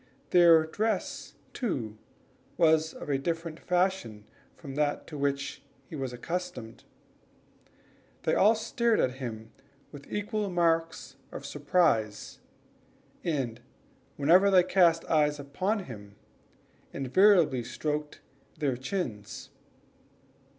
Their 0.31 0.65
dress, 0.65 1.35
too, 1.53 1.95
was 2.57 2.91
of 2.95 3.07
a 3.07 3.19
different 3.19 3.59
fashion 3.59 4.25
from 4.55 4.73
that 4.73 5.05
to 5.05 5.15
which 5.15 5.61
he 5.85 5.95
was 5.95 6.11
accustomed. 6.11 6.83
They 8.23 8.33
all 8.33 8.55
stared 8.55 8.99
at 8.99 9.17
him 9.21 9.51
with 9.91 10.11
equal 10.11 10.49
marks 10.49 11.17
of 11.31 11.45
surprise, 11.45 12.39
and 13.23 13.61
whenever 14.17 14.49
they 14.49 14.63
cast 14.63 15.03
their 15.03 15.11
eyes 15.11 15.39
upon 15.39 15.83
him, 15.83 16.15
invariably 16.91 17.63
stroked 17.63 18.21
their 18.57 18.77
chins. 18.77 19.51